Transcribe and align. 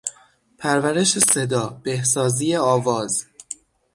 پرورش 0.57 1.19
صدا، 1.19 1.69
بهسازی 1.83 2.55
آواز 2.55 3.25